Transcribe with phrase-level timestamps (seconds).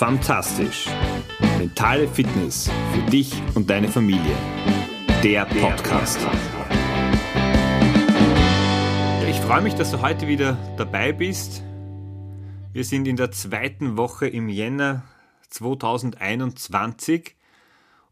[0.00, 0.86] Fantastisch.
[1.58, 4.34] Mentale Fitness für dich und deine Familie.
[5.22, 6.18] Der Podcast.
[9.28, 11.62] Ich freue mich, dass du heute wieder dabei bist.
[12.72, 15.02] Wir sind in der zweiten Woche im Jänner
[15.50, 17.36] 2021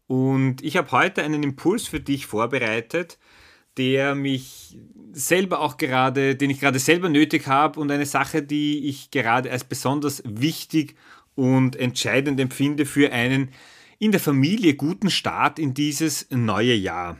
[0.05, 3.17] und ich habe heute einen Impuls für dich vorbereitet,
[3.77, 4.77] der mich
[5.11, 9.49] selber auch gerade, den ich gerade selber nötig habe und eine Sache, die ich gerade
[9.49, 10.95] als besonders wichtig
[11.39, 13.49] und entscheidend empfinde für einen
[13.97, 17.17] in der Familie guten Start in dieses neue Jahr.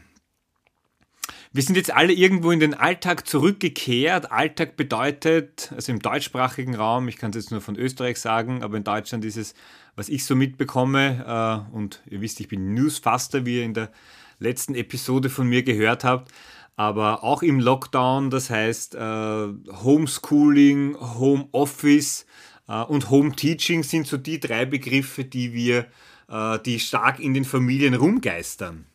[1.54, 4.32] Wir sind jetzt alle irgendwo in den Alltag zurückgekehrt.
[4.32, 8.78] Alltag bedeutet, also im deutschsprachigen Raum, ich kann es jetzt nur von Österreich sagen, aber
[8.78, 9.56] in Deutschland ist es,
[9.96, 13.90] was ich so mitbekomme, äh, und ihr wisst, ich bin Newsfaster, wie ihr in der
[14.38, 16.32] letzten Episode von mir gehört habt,
[16.76, 19.48] aber auch im Lockdown, das heißt äh,
[19.84, 22.26] Homeschooling, Homeoffice,
[22.74, 25.86] und Home Teaching sind so die drei Begriffe, die wir,
[26.30, 28.86] äh, die stark in den Familien rumgeistern.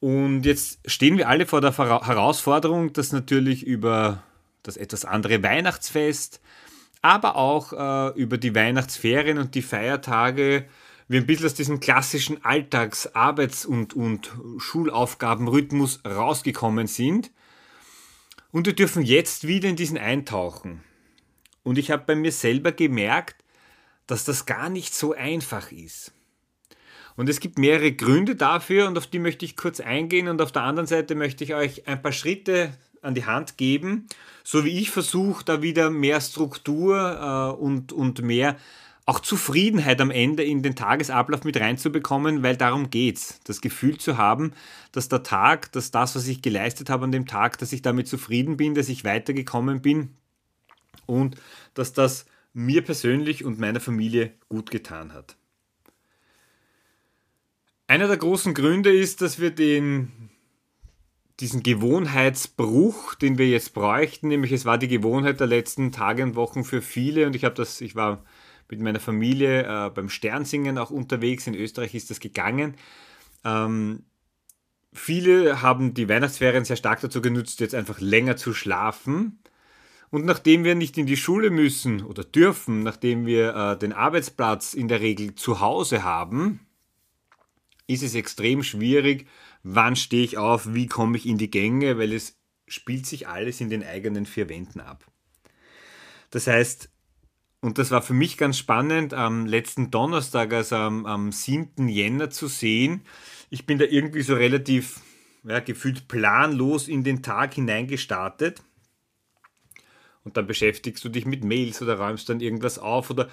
[0.00, 4.22] Und jetzt stehen wir alle vor der Herausforderung, dass natürlich über
[4.64, 6.40] das etwas andere Weihnachtsfest,
[7.02, 10.66] aber auch äh, über die Weihnachtsferien und die Feiertage
[11.08, 17.30] wir ein bisschen aus diesem klassischen Alltags-, Arbeits- und, und Schulaufgabenrhythmus rausgekommen sind.
[18.50, 20.82] Und wir dürfen jetzt wieder in diesen eintauchen.
[21.62, 23.42] Und ich habe bei mir selber gemerkt,
[24.06, 26.12] dass das gar nicht so einfach ist.
[27.16, 30.52] Und es gibt mehrere Gründe dafür und auf die möchte ich kurz eingehen und auf
[30.52, 34.06] der anderen Seite möchte ich euch ein paar Schritte an die Hand geben,
[34.44, 38.56] so wie ich versuche, da wieder mehr Struktur äh, und, und mehr
[39.04, 43.40] auch Zufriedenheit am Ende in den Tagesablauf mit reinzubekommen, weil darum geht's.
[43.44, 44.52] Das Gefühl zu haben,
[44.92, 48.06] dass der Tag, dass das, was ich geleistet habe an dem Tag, dass ich damit
[48.06, 50.16] zufrieden bin, dass ich weitergekommen bin
[51.06, 51.36] und
[51.74, 55.36] dass das mir persönlich und meiner Familie gut getan hat.
[57.86, 60.30] Einer der großen Gründe ist, dass wir den,
[61.40, 66.34] diesen Gewohnheitsbruch, den wir jetzt bräuchten, nämlich es war die Gewohnheit der letzten Tage und
[66.34, 68.24] Wochen für viele und ich habe das, ich war
[68.70, 72.74] mit meiner Familie äh, beim Sternsingen auch unterwegs, in Österreich ist das gegangen.
[73.44, 74.04] Ähm,
[74.94, 79.41] viele haben die Weihnachtsferien sehr stark dazu genutzt, jetzt einfach länger zu schlafen
[80.12, 84.74] und nachdem wir nicht in die Schule müssen oder dürfen, nachdem wir äh, den Arbeitsplatz
[84.74, 86.60] in der Regel zu Hause haben,
[87.86, 89.26] ist es extrem schwierig,
[89.62, 93.62] wann stehe ich auf, wie komme ich in die Gänge, weil es spielt sich alles
[93.62, 95.06] in den eigenen vier Wänden ab.
[96.28, 96.90] Das heißt,
[97.62, 101.88] und das war für mich ganz spannend, am letzten Donnerstag, also am, am 7.
[101.88, 103.00] Jänner zu sehen,
[103.48, 105.00] ich bin da irgendwie so relativ
[105.42, 108.60] ja, gefühlt planlos in den Tag hineingestartet
[110.24, 113.28] und dann beschäftigst du dich mit Mails oder räumst dann irgendwas auf oder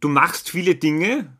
[0.00, 1.36] du machst viele Dinge,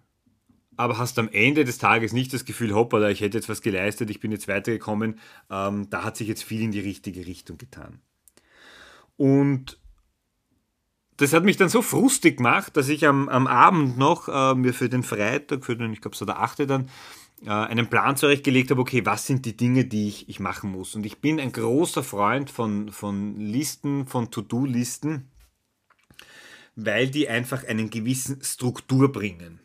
[0.76, 4.10] aber hast am Ende des Tages nicht das Gefühl, hoppala, ich hätte jetzt was geleistet,
[4.10, 5.18] ich bin jetzt weitergekommen,
[5.50, 8.00] ähm, da hat sich jetzt viel in die richtige Richtung getan.
[9.16, 9.78] Und
[11.18, 14.72] das hat mich dann so frustig gemacht, dass ich am, am Abend noch äh, mir
[14.72, 16.60] für den Freitag, für den, ich glaube, so der 8.
[16.60, 16.88] dann,
[17.46, 20.94] einen Plan zurechtgelegt habe, okay, was sind die Dinge, die ich, ich machen muss.
[20.94, 25.30] Und ich bin ein großer Freund von, von Listen, von To-Do-Listen,
[26.76, 29.60] weil die einfach einen gewissen Struktur bringen.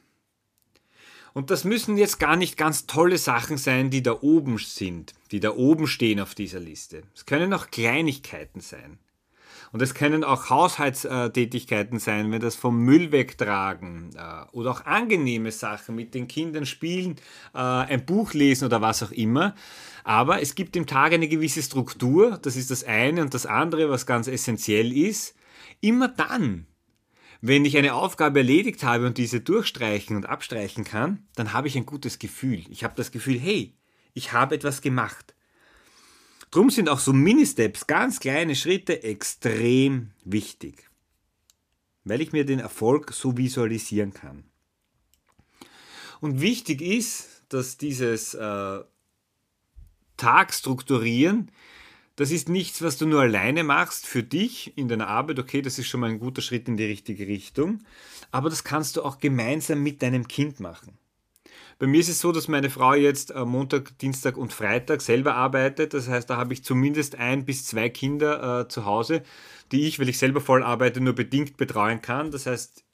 [1.34, 5.42] Und das müssen jetzt gar nicht ganz tolle Sachen sein, die da oben sind, die
[5.42, 7.04] da oben stehen auf dieser Liste.
[7.14, 9.00] Es können auch Kleinigkeiten sein.
[9.76, 15.52] Und es können auch Haushaltstätigkeiten sein, wenn das vom Müll wegtragen äh, oder auch angenehme
[15.52, 17.18] Sachen mit den Kindern spielen,
[17.54, 19.54] äh, ein Buch lesen oder was auch immer.
[20.06, 23.90] Aber es gibt im Tag eine gewisse Struktur, das ist das eine und das andere,
[23.90, 25.36] was ganz essentiell ist.
[25.82, 26.68] Immer dann,
[27.42, 31.76] wenn ich eine Aufgabe erledigt habe und diese durchstreichen und abstreichen kann, dann habe ich
[31.76, 32.64] ein gutes Gefühl.
[32.70, 33.76] Ich habe das Gefühl, hey,
[34.14, 35.35] ich habe etwas gemacht.
[36.52, 40.90] Drum sind auch so Mini-Steps, ganz kleine Schritte, extrem wichtig,
[42.04, 44.44] weil ich mir den Erfolg so visualisieren kann.
[46.22, 48.80] Und wichtig ist, dass dieses äh,
[50.18, 51.52] Tag strukturieren,
[52.16, 55.38] das ist nichts, was du nur alleine machst für dich in deiner Arbeit.
[55.38, 57.84] Okay, das ist schon mal ein guter Schritt in die richtige Richtung.
[58.32, 60.98] Aber das kannst du auch gemeinsam mit deinem Kind machen.
[61.78, 65.36] Bei mir ist es so, dass meine Frau jetzt äh, Montag, Dienstag und Freitag selber
[65.36, 65.94] arbeitet.
[65.94, 69.24] Das heißt, da habe ich zumindest ein bis zwei Kinder äh, zu Hause,
[69.72, 72.32] die ich, weil ich selber voll arbeite, nur bedingt betreuen kann.
[72.32, 72.86] Das heißt,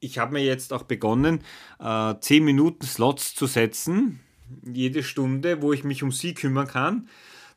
[0.00, 1.42] ich habe mir jetzt auch begonnen,
[1.78, 4.20] äh, 10 Minuten Slots zu setzen,
[4.64, 7.08] jede Stunde, wo ich mich um sie kümmern kann,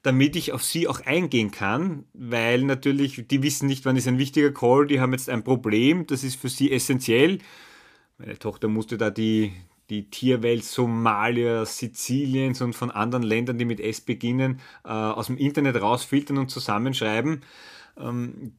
[0.01, 4.17] damit ich auf sie auch eingehen kann, weil natürlich, die wissen nicht, wann ist ein
[4.17, 7.39] wichtiger Call, die haben jetzt ein Problem, das ist für sie essentiell
[8.17, 9.53] Meine Tochter musste da die,
[9.89, 15.37] die Tierwelt Somalia, Siziliens und von anderen Ländern, die mit S beginnen, äh, aus dem
[15.37, 17.41] Internet rausfiltern und zusammenschreiben.
[17.97, 18.53] Ähm,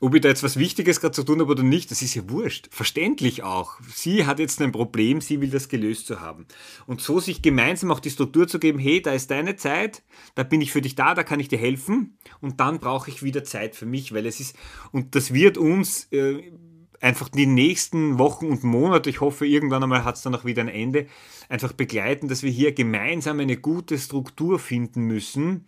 [0.00, 2.28] ob ich da jetzt was Wichtiges gerade zu tun habe oder nicht, das ist ja
[2.28, 2.68] wurscht.
[2.70, 3.80] Verständlich auch.
[3.88, 6.46] Sie hat jetzt ein Problem, sie will das gelöst zu haben.
[6.86, 10.02] Und so sich gemeinsam auch die Struktur zu geben, hey, da ist deine Zeit,
[10.34, 13.22] da bin ich für dich da, da kann ich dir helfen und dann brauche ich
[13.22, 14.56] wieder Zeit für mich, weil es ist,
[14.92, 16.52] und das wird uns äh,
[17.00, 20.62] einfach die nächsten Wochen und Monate, ich hoffe, irgendwann einmal hat es dann auch wieder
[20.62, 21.06] ein Ende,
[21.48, 25.66] einfach begleiten, dass wir hier gemeinsam eine gute Struktur finden müssen,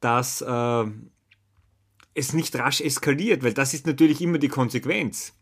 [0.00, 0.84] dass äh,
[2.14, 5.34] es nicht rasch eskaliert, weil das ist natürlich immer die Konsequenz.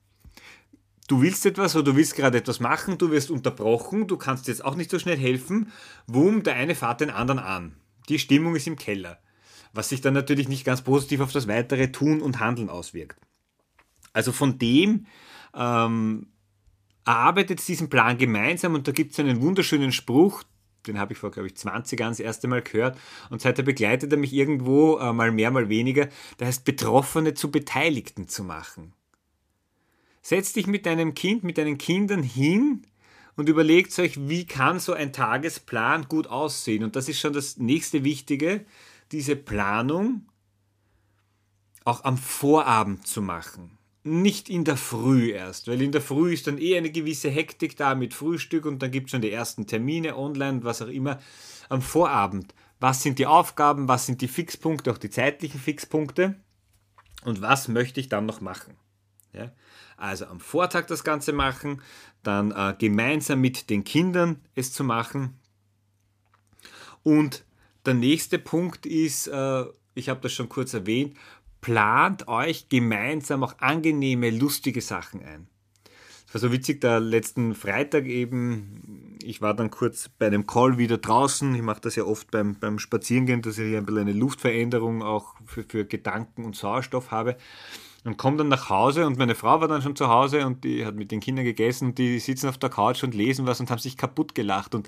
[1.06, 4.65] Du willst etwas oder du willst gerade etwas machen, du wirst unterbrochen, du kannst jetzt
[4.65, 5.70] auch nicht so schnell helfen.
[6.06, 7.77] Wum, der eine fährt den anderen an.
[8.09, 9.19] Die Stimmung ist im Keller.
[9.75, 13.19] Was sich dann natürlich nicht ganz positiv auf das weitere Tun und Handeln auswirkt.
[14.15, 15.07] Also von dem
[15.55, 16.29] ähm,
[17.05, 20.45] erarbeitet diesen Plan gemeinsam und da gibt es einen wunderschönen Spruch,
[20.87, 22.99] den habe ich vor, glaube ich, 20 Jahren das erste Mal gehört.
[23.31, 26.09] Und seitdem begleitet er mich irgendwo, äh, mal mehr, mal weniger.
[26.39, 28.93] Der heißt, Betroffene zu Beteiligten zu machen.
[30.21, 32.83] Setz dich mit deinem Kind, mit deinen Kindern hin
[33.37, 36.85] und überlegt euch, wie kann so ein Tagesplan gut aussehen.
[36.85, 38.65] Und das ist schon das nächste Wichtige,
[39.11, 40.27] diese Planung
[41.85, 43.74] auch am Vorabend zu machen
[44.05, 47.77] nicht in der Früh erst, weil in der Früh ist dann eh eine gewisse Hektik
[47.77, 51.19] da mit Frühstück und dann gibt es schon die ersten Termine online, was auch immer.
[51.71, 56.37] Am Vorabend, was sind die Aufgaben, was sind die Fixpunkte, auch die zeitlichen Fixpunkte
[57.25, 58.75] und was möchte ich dann noch machen.
[59.33, 59.53] Ja?
[59.97, 61.81] Also am Vortag das Ganze machen,
[62.23, 65.39] dann äh, gemeinsam mit den Kindern es zu machen.
[67.03, 67.45] Und
[67.87, 69.65] der nächste Punkt ist, äh,
[69.95, 71.17] ich habe das schon kurz erwähnt,
[71.65, 75.47] plant euch gemeinsam auch angenehme, lustige Sachen ein.
[76.29, 80.77] Es war so witzig, da letzten Freitag eben, ich war dann kurz bei einem Call
[80.77, 81.55] wieder draußen.
[81.55, 85.37] Ich mache das ja oft beim, beim Spazierengehen, dass ich ein bisschen eine Luftveränderung auch
[85.47, 87.39] für, für Gedanken und Sauerstoff habe.
[88.05, 90.85] Und komme dann nach Hause und meine Frau war dann schon zu Hause und die
[90.85, 93.71] hat mit den Kindern gegessen und die sitzen auf der Couch und lesen was und
[93.71, 94.75] haben sich kaputt gelacht.
[94.75, 94.87] Und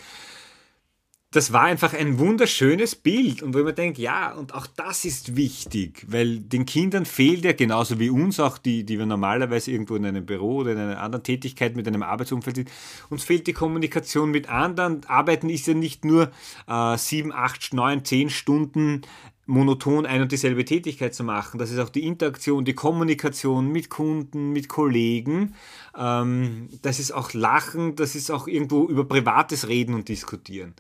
[1.37, 5.05] das war einfach ein wunderschönes Bild und wo ich mir denke, ja, und auch das
[5.05, 9.71] ist wichtig, weil den Kindern fehlt ja genauso wie uns auch, die, die wir normalerweise
[9.71, 12.71] irgendwo in einem Büro oder in einer anderen Tätigkeit mit einem Arbeitsumfeld sind,
[13.11, 15.03] uns fehlt die Kommunikation mit anderen.
[15.09, 16.31] Arbeiten ist ja nicht nur
[16.67, 19.03] äh, sieben, acht, neun, zehn Stunden
[19.45, 21.59] monoton ein und dieselbe Tätigkeit zu machen.
[21.59, 25.55] Das ist auch die Interaktion, die Kommunikation mit Kunden, mit Kollegen.
[25.97, 30.75] Ähm, das ist auch Lachen, das ist auch irgendwo über Privates reden und diskutieren.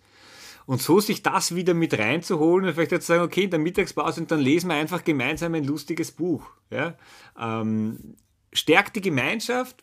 [0.67, 4.21] Und so sich das wieder mit reinzuholen und vielleicht jetzt sagen, okay, in der Mittagspause
[4.21, 6.43] und dann lesen wir einfach gemeinsam ein lustiges Buch.
[6.71, 6.95] Ja?
[7.39, 8.17] Ähm,
[8.53, 9.83] stärkt die Gemeinschaft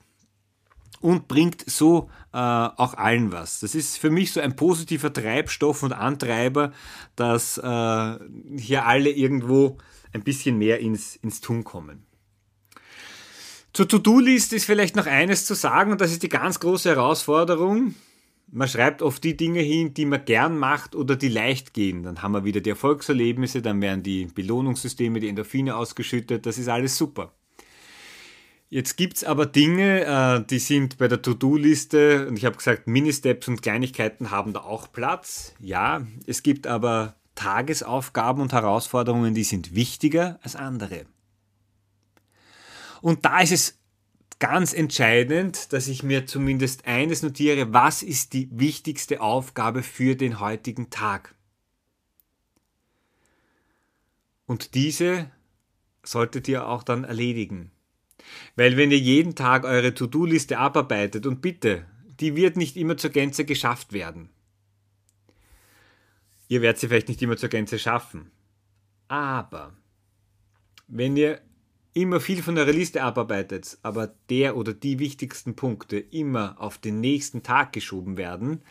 [0.99, 3.61] und bringt so äh, auch allen was.
[3.61, 6.73] Das ist für mich so ein positiver Treibstoff und Antreiber,
[7.15, 8.17] dass äh,
[8.57, 9.77] hier alle irgendwo
[10.11, 12.05] ein bisschen mehr ins, ins Tun kommen.
[13.73, 17.95] Zur To-Do-List ist vielleicht noch eines zu sagen und das ist die ganz große Herausforderung
[18.51, 22.03] man schreibt oft die Dinge hin, die man gern macht oder die leicht gehen.
[22.03, 26.45] Dann haben wir wieder die Erfolgserlebnisse, dann werden die Belohnungssysteme, die Endorphine ausgeschüttet.
[26.45, 27.33] Das ist alles super.
[28.69, 32.87] Jetzt gibt es aber Dinge, äh, die sind bei der To-Do-Liste, und ich habe gesagt,
[32.87, 35.53] Mini-Steps und Kleinigkeiten haben da auch Platz.
[35.59, 41.05] Ja, es gibt aber Tagesaufgaben und Herausforderungen, die sind wichtiger als andere.
[43.01, 43.82] Und da ist es
[44.39, 50.39] ganz entscheidend, dass ich mir zumindest eines notiere, was ist die wichtigste Aufgabe für den
[50.39, 51.35] heutigen Tag.
[54.45, 55.31] Und diese
[56.03, 57.71] solltet ihr auch dann erledigen.
[58.55, 61.85] Weil wenn ihr jeden Tag eure To-Do-Liste abarbeitet, und bitte,
[62.19, 64.29] die wird nicht immer zur Gänze geschafft werden.
[66.47, 68.31] Ihr werdet sie vielleicht nicht immer zur Gänze schaffen.
[69.07, 69.73] Aber
[70.87, 71.41] wenn ihr
[71.93, 76.99] immer viel von der Liste abarbeitet, aber der oder die wichtigsten Punkte immer auf den
[76.99, 78.61] nächsten Tag geschoben werden,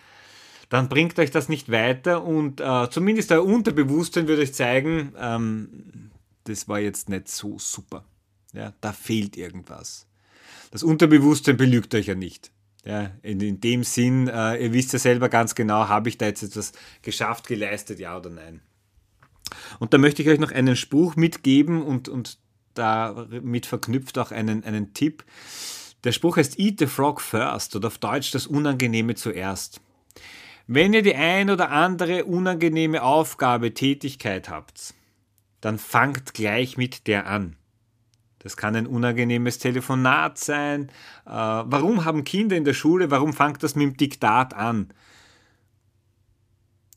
[0.68, 6.10] dann bringt euch das nicht weiter und äh, zumindest euer Unterbewusstsein wird euch zeigen, ähm,
[6.44, 8.04] das war jetzt nicht so super.
[8.52, 10.06] Ja, da fehlt irgendwas.
[10.70, 12.50] Das Unterbewusstsein belügt euch ja nicht.
[12.84, 16.26] Ja, in, in dem Sinn, äh, ihr wisst ja selber ganz genau, habe ich da
[16.26, 18.60] jetzt etwas geschafft, geleistet, ja oder nein.
[19.78, 22.38] Und da möchte ich euch noch einen Spruch mitgeben und, und
[22.74, 25.24] damit verknüpft auch einen, einen Tipp.
[26.04, 29.80] Der Spruch heißt Eat the Frog first oder auf Deutsch das Unangenehme zuerst.
[30.66, 32.24] Wenn ihr die ein oder andere
[38.40, 40.88] Das kann ein unangenehmes Telefonat sein.
[41.24, 44.92] Äh, warum haben Kinder in der Schule, warum fängt das mit dem Diktat an?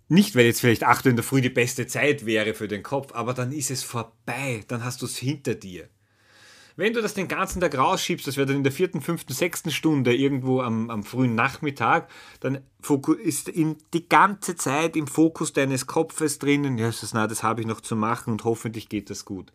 [0.08, 2.84] Nicht, weil jetzt vielleicht 8 Uhr in der Früh die beste Zeit wäre für den
[2.84, 5.90] Kopf, aber dann ist es vorbei, dann hast du es hinter dir.
[6.78, 9.72] Wenn du das den ganzen Tag rausschiebst, das wäre dann in der vierten, fünften, sechsten
[9.72, 12.10] Stunde irgendwo am, am frühen Nachmittag,
[12.42, 12.60] dann
[13.24, 17.68] ist in die ganze Zeit im Fokus deines Kopfes drinnen, ja, das, das habe ich
[17.68, 19.54] noch zu machen und hoffentlich geht das gut.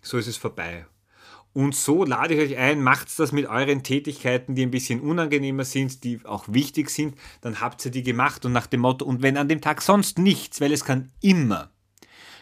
[0.00, 0.86] So ist es vorbei.
[1.54, 5.64] Und so lade ich euch ein, macht das mit euren Tätigkeiten, die ein bisschen unangenehmer
[5.64, 9.22] sind, die auch wichtig sind, dann habt ihr die gemacht und nach dem Motto, und
[9.22, 11.70] wenn an dem Tag sonst nichts, weil es kann immer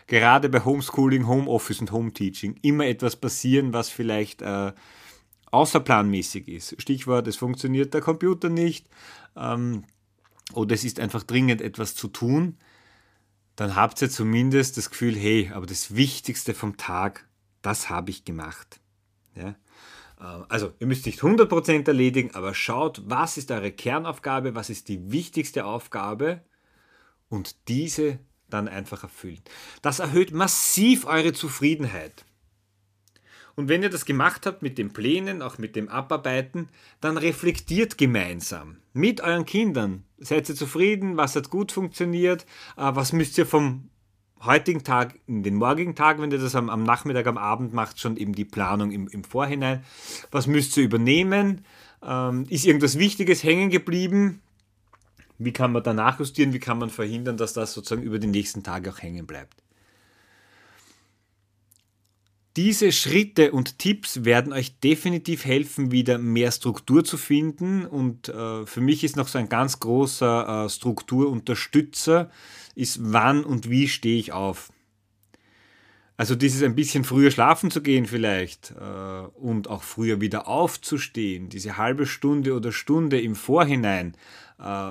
[0.07, 4.73] gerade bei Homeschooling, Homeoffice und Hometeaching immer etwas passieren, was vielleicht äh,
[5.50, 6.81] außerplanmäßig ist.
[6.81, 8.88] Stichwort, es funktioniert der Computer nicht
[9.37, 9.85] ähm,
[10.54, 12.57] oder es ist einfach dringend etwas zu tun,
[13.57, 17.28] dann habt ihr zumindest das Gefühl, hey, aber das Wichtigste vom Tag,
[17.61, 18.82] das habe ich gemacht.
[19.35, 19.57] Ja?
[20.21, 24.89] Äh, also, ihr müsst nicht 100% erledigen, aber schaut, was ist eure Kernaufgabe, was ist
[24.89, 26.43] die wichtigste Aufgabe
[27.29, 28.19] und diese
[28.51, 29.41] dann einfach erfüllen.
[29.81, 32.25] Das erhöht massiv eure Zufriedenheit.
[33.55, 36.69] Und wenn ihr das gemacht habt mit den Plänen, auch mit dem Abarbeiten,
[37.01, 40.05] dann reflektiert gemeinsam mit euren Kindern.
[40.19, 41.17] Seid ihr zufrieden?
[41.17, 42.47] Was hat gut funktioniert?
[42.77, 43.91] Äh, was müsst ihr vom
[44.45, 48.01] heutigen Tag in den morgigen Tag, wenn ihr das am, am Nachmittag, am Abend macht,
[48.01, 49.85] schon eben die Planung im, im Vorhinein?
[50.31, 51.65] Was müsst ihr übernehmen?
[52.03, 54.41] Ähm, ist irgendwas Wichtiges hängen geblieben?
[55.39, 56.53] Wie kann man da nachjustieren?
[56.53, 59.62] Wie kann man verhindern, dass das sozusagen über die nächsten Tage auch hängen bleibt?
[62.56, 67.87] Diese Schritte und Tipps werden euch definitiv helfen, wieder mehr Struktur zu finden.
[67.87, 72.30] Und äh, für mich ist noch so ein ganz großer äh, Strukturunterstützer,
[72.75, 74.71] ist wann und wie stehe ich auf.
[76.18, 81.49] Also dieses ein bisschen früher schlafen zu gehen vielleicht äh, und auch früher wieder aufzustehen,
[81.49, 84.14] diese halbe Stunde oder Stunde im Vorhinein
[84.59, 84.90] äh,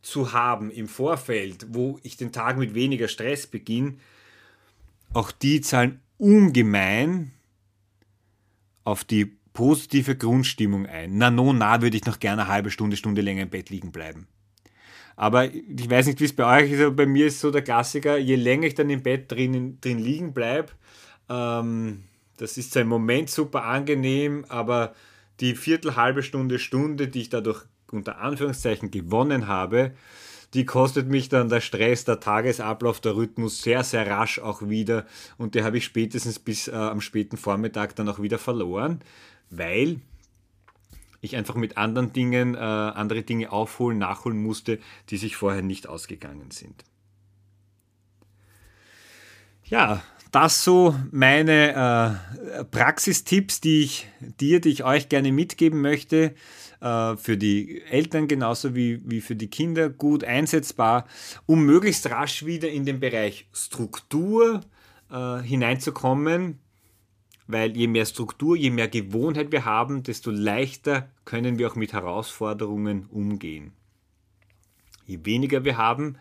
[0.00, 3.96] zu haben im Vorfeld, wo ich den Tag mit weniger Stress beginne,
[5.12, 7.32] auch die zahlen ungemein
[8.84, 11.18] auf die positive Grundstimmung ein.
[11.18, 13.92] Na, no, na, würde ich noch gerne eine halbe Stunde, Stunde länger im Bett liegen
[13.92, 14.26] bleiben.
[15.16, 17.62] Aber ich weiß nicht, wie es bei euch ist, aber bei mir ist so der
[17.62, 20.72] Klassiker, je länger ich dann im Bett drin, drin liegen bleibe,
[21.28, 22.04] ähm,
[22.38, 24.94] das ist ein Moment super angenehm, aber
[25.40, 29.92] die Viertel, halbe Stunde, Stunde, die ich dadurch unter Anführungszeichen gewonnen habe,
[30.54, 35.06] die kostet mich dann der Stress, der Tagesablauf, der Rhythmus sehr, sehr rasch auch wieder
[35.36, 39.00] und die habe ich spätestens bis äh, am späten Vormittag dann auch wieder verloren,
[39.50, 40.00] weil
[41.20, 44.78] ich einfach mit anderen Dingen, äh, andere Dinge aufholen, nachholen musste,
[45.10, 46.84] die sich vorher nicht ausgegangen sind.
[49.64, 50.02] Ja,
[50.34, 52.18] das so meine
[52.58, 54.08] äh, Praxistipps, die ich
[54.40, 56.34] dir, die ich euch gerne mitgeben möchte.
[56.80, 61.06] Äh, für die Eltern genauso wie, wie für die Kinder gut einsetzbar,
[61.46, 64.60] um möglichst rasch wieder in den Bereich Struktur
[65.10, 66.58] äh, hineinzukommen,
[67.46, 71.92] weil je mehr Struktur, je mehr Gewohnheit wir haben, desto leichter können wir auch mit
[71.92, 73.72] Herausforderungen umgehen.
[75.06, 76.16] Je weniger wir haben,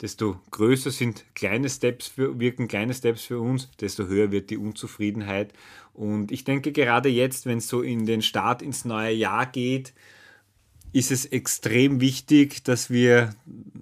[0.00, 4.58] desto größer sind kleine Steps für, wirken kleine Steps für uns, desto höher wird die
[4.58, 5.52] Unzufriedenheit.
[5.94, 9.94] Und ich denke, gerade jetzt, wenn es so in den Start ins neue Jahr geht,
[10.92, 13.34] ist es extrem wichtig, dass wir,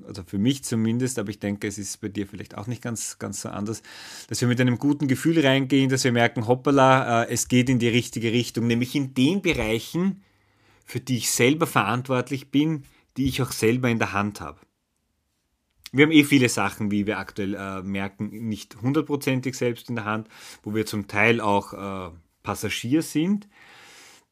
[0.07, 3.19] also für mich zumindest, aber ich denke, es ist bei dir vielleicht auch nicht ganz,
[3.19, 3.83] ganz so anders,
[4.29, 7.79] dass wir mit einem guten Gefühl reingehen, dass wir merken, hoppala, äh, es geht in
[7.79, 10.23] die richtige Richtung, nämlich in den Bereichen,
[10.85, 12.83] für die ich selber verantwortlich bin,
[13.17, 14.59] die ich auch selber in der Hand habe.
[15.95, 20.05] Wir haben eh viele Sachen, wie wir aktuell äh, merken, nicht hundertprozentig selbst in der
[20.05, 20.29] Hand,
[20.65, 23.49] wo wir zum Teil auch äh, Passagier sind.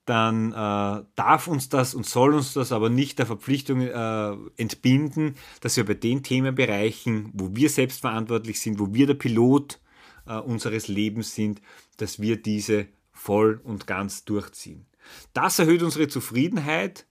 [0.04, 5.36] Dann äh, darf uns das und soll uns das aber nicht der Verpflichtung äh, entbinden,
[5.60, 9.80] dass wir bei den Themenbereichen, wo wir selbst verantwortlich sind, wo wir der Pilot
[10.26, 11.62] äh, unseres Lebens sind,
[11.96, 14.86] dass wir diese voll und ganz durchziehen.
[15.32, 17.06] Das erhöht unsere Zufriedenheit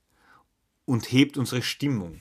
[0.84, 2.20] und hebt unsere Stimmung.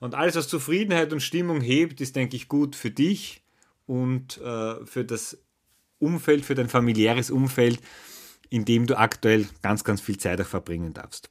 [0.00, 3.42] Und alles, was Zufriedenheit und Stimmung hebt, ist, denke ich, gut für dich
[3.86, 5.38] und äh, für das
[5.98, 7.80] Umfeld, für dein familiäres Umfeld,
[8.48, 11.28] in dem du aktuell ganz, ganz viel Zeit auch verbringen darfst.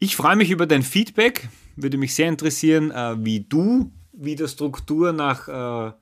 [0.00, 1.48] Ich freue mich über dein Feedback.
[1.76, 5.92] Würde mich sehr interessieren, äh, wie du wieder Struktur nach äh,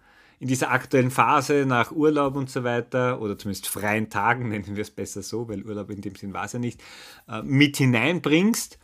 [0.41, 4.83] in dieser aktuellen Phase nach Urlaub und so weiter oder zumindest freien Tagen, nennen wir
[4.83, 6.83] es besser so, weil Urlaub in dem Sinn war es ja nicht,
[7.29, 8.79] äh, mit hineinbringst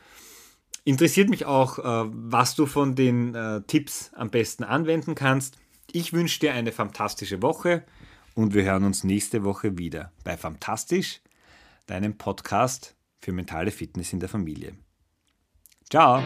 [0.87, 5.59] Interessiert mich auch, äh, was du von den äh, Tipps am besten anwenden kannst.
[5.91, 7.85] Ich wünsche dir eine fantastische Woche
[8.37, 11.23] und wir hören uns nächste Woche wieder bei Fantastisch,
[11.87, 14.75] deinem Podcast für mentale Fitness in der Familie.
[15.91, 16.23] Ciao!